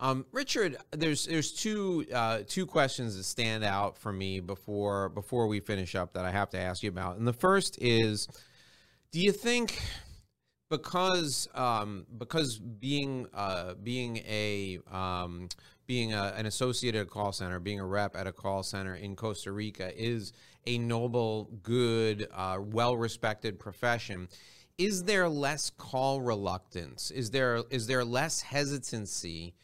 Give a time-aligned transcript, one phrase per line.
[0.00, 5.48] Um, Richard, there's there's two uh, two questions that stand out for me before before
[5.48, 7.16] we finish up that I have to ask you about.
[7.16, 8.28] And the first is,
[9.10, 9.80] do you think
[10.70, 15.48] because um, because being uh, being a um,
[15.86, 18.94] being a, an associate at a call center, being a rep at a call center
[18.94, 20.32] in Costa Rica is
[20.66, 24.28] a noble, good, uh, well respected profession.
[24.76, 27.10] Is there less call reluctance?
[27.10, 29.54] Is there is there less hesitancy?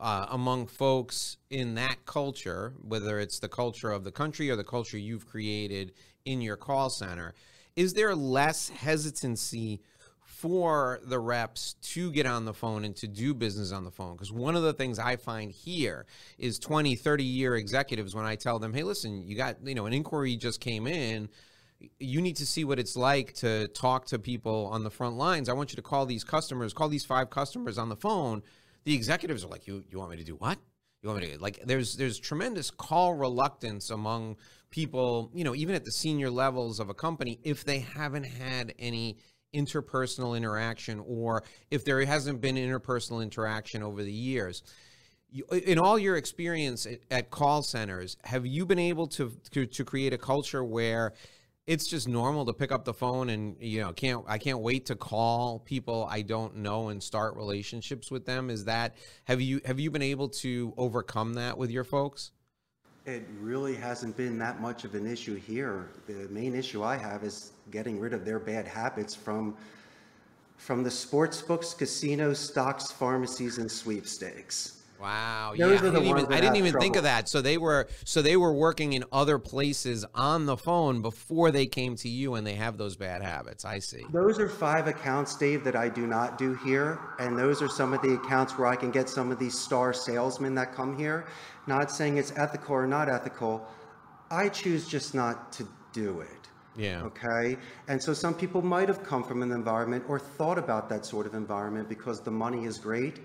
[0.00, 4.64] Uh, among folks in that culture, whether it's the culture of the country or the
[4.64, 5.92] culture you've created
[6.24, 7.34] in your call center,
[7.76, 9.82] is there less hesitancy
[10.24, 14.14] for the reps to get on the phone and to do business on the phone?
[14.14, 16.06] Because one of the things I find here
[16.38, 19.84] is 20, 30 year executives when I tell them, hey, listen, you got, you know,
[19.84, 21.28] an inquiry just came in
[21.98, 25.48] you need to see what it's like to talk to people on the front lines.
[25.48, 28.42] I want you to call these customers, call these five customers on the phone
[28.84, 30.58] the executives are like, you you want me to do what?
[31.02, 31.60] You want me to like?
[31.64, 34.36] There's there's tremendous call reluctance among
[34.70, 38.74] people, you know, even at the senior levels of a company, if they haven't had
[38.78, 39.16] any
[39.54, 44.62] interpersonal interaction or if there hasn't been interpersonal interaction over the years.
[45.66, 50.12] in all your experience at, call centers, have you been able to, to to create
[50.12, 51.12] a culture where
[51.66, 54.86] it's just normal to pick up the phone and you know can't I can't wait
[54.86, 58.50] to call people I don't know and start relationships with them.
[58.50, 62.32] Is that have you have you been able to overcome that with your folks?
[63.06, 65.88] It really hasn't been that much of an issue here.
[66.06, 69.56] The main issue I have is getting rid of their bad habits from
[70.56, 74.79] from the sports books, casinos, stocks, pharmacies, and sweepstakes.
[75.00, 75.54] Wow.
[75.56, 75.88] Those yeah.
[75.88, 77.28] I didn't even, I didn't even think of that.
[77.28, 81.66] So they were so they were working in other places on the phone before they
[81.66, 83.64] came to you and they have those bad habits.
[83.64, 84.04] I see.
[84.12, 86.98] Those are five accounts, Dave, that I do not do here.
[87.18, 89.92] And those are some of the accounts where I can get some of these star
[89.92, 91.26] salesmen that come here.
[91.66, 93.66] Not saying it's ethical or not ethical.
[94.30, 96.28] I choose just not to do it.
[96.76, 97.02] Yeah.
[97.02, 97.56] Okay.
[97.88, 101.26] And so some people might have come from an environment or thought about that sort
[101.26, 103.20] of environment because the money is great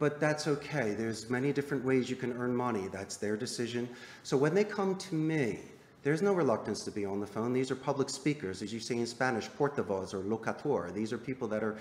[0.00, 0.94] but that's okay.
[0.94, 2.88] There's many different ways you can earn money.
[2.90, 3.88] That's their decision.
[4.22, 5.60] So when they come to me,
[6.02, 7.52] there's no reluctance to be on the phone.
[7.52, 10.90] These are public speakers, as you say in Spanish, portavoz or locutor.
[10.90, 11.76] These are people that are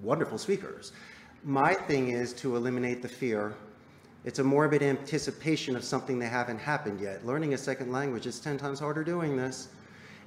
[0.00, 0.92] wonderful speakers.
[1.42, 3.54] My thing is to eliminate the fear.
[4.24, 7.26] It's a morbid anticipation of something that haven't happened yet.
[7.26, 9.70] Learning a second language is 10 times harder doing this.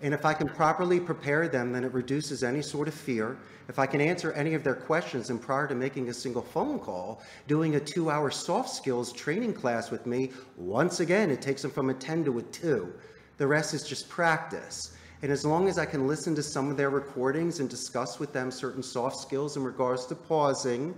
[0.04, 3.38] And if I can properly prepare them, then it reduces any sort of fear.
[3.70, 6.78] If I can answer any of their questions and prior to making a single phone
[6.78, 11.62] call, doing a two hour soft skills training class with me, once again, it takes
[11.62, 12.94] them from a 10 to a 2.
[13.38, 14.98] The rest is just practice.
[15.22, 18.34] And as long as I can listen to some of their recordings and discuss with
[18.34, 20.94] them certain soft skills in regards to pausing,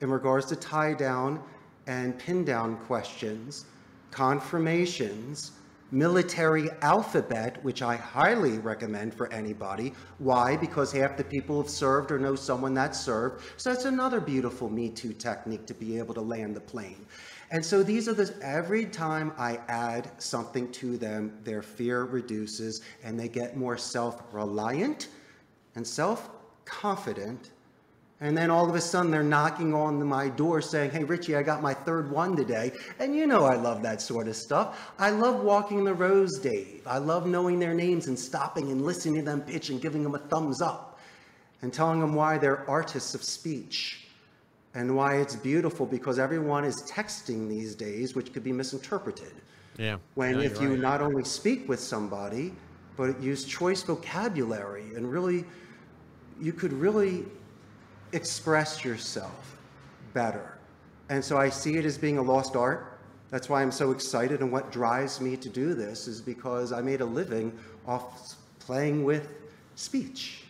[0.00, 1.42] in regards to tie down
[1.88, 3.64] and pin down questions,
[4.12, 5.50] confirmations,
[5.94, 9.94] military alphabet, which I highly recommend for anybody.
[10.18, 10.56] Why?
[10.56, 13.44] Because half the people have served or know someone that served.
[13.56, 17.06] So that's another beautiful Me Too technique to be able to land the plane.
[17.50, 22.82] And so these are the, every time I add something to them, their fear reduces
[23.04, 25.08] and they get more self-reliant
[25.76, 27.50] and self-confident
[28.24, 31.42] and then all of a sudden they're knocking on my door saying, hey, Richie, I
[31.42, 32.72] got my third one today.
[32.98, 34.92] And you know I love that sort of stuff.
[34.98, 36.80] I love walking the rows, Dave.
[36.86, 40.14] I love knowing their names and stopping and listening to them pitch and giving them
[40.14, 40.98] a thumbs up
[41.60, 44.06] and telling them why they're artists of speech
[44.74, 49.34] and why it's beautiful because everyone is texting these days, which could be misinterpreted.
[49.76, 49.98] Yeah.
[50.14, 50.78] When if you right.
[50.78, 52.54] not only speak with somebody,
[52.96, 55.44] but use choice vocabulary and really,
[56.40, 57.26] you could really
[58.14, 59.56] express yourself
[60.12, 60.56] better.
[61.08, 62.98] And so I see it as being a lost art.
[63.30, 64.40] That's why I'm so excited.
[64.40, 67.52] And what drives me to do this is because I made a living
[67.86, 69.28] off playing with
[69.74, 70.43] speech.